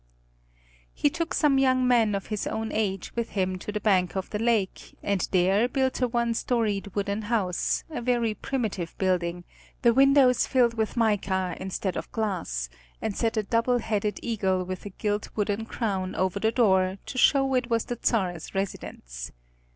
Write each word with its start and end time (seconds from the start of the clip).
He 0.95 1.11
took 1.11 1.31
some 1.31 1.59
young 1.59 1.87
men 1.87 2.15
of 2.15 2.25
his 2.33 2.47
own 2.47 2.71
age 2.71 3.15
with 3.15 3.29
him 3.37 3.59
to 3.59 3.71
the 3.71 3.79
bank 3.79 4.15
of 4.17 4.31
the 4.31 4.39
lake 4.39 4.97
and 5.03 5.27
there 5.29 5.67
built 5.67 6.01
a 6.01 6.07
one 6.07 6.33
storied 6.33 6.95
wooden 6.95 7.21
house, 7.21 7.83
a 7.87 8.01
very 8.01 8.33
primitive 8.33 8.97
building, 8.97 9.43
the 9.83 9.93
windows 9.93 10.47
filled 10.47 10.73
with 10.73 10.97
mica 10.97 11.55
instead 11.59 11.95
of 11.97 12.11
glass, 12.11 12.67
and 12.99 13.15
set 13.15 13.37
a 13.37 13.43
double 13.43 13.77
headed 13.77 14.19
eagle 14.23 14.63
with 14.63 14.87
a 14.87 14.89
gilt 14.89 15.29
wooden 15.35 15.67
crown 15.67 16.15
over 16.15 16.39
the 16.39 16.51
door 16.51 16.97
to 17.05 17.19
show 17.19 17.53
it 17.53 17.69
was 17.69 17.85
the 17.85 17.99
Czar's 18.03 18.55
residence. 18.55 19.31